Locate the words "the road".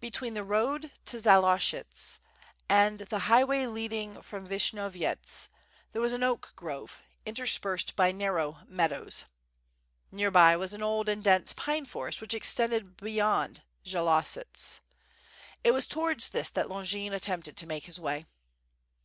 0.34-0.90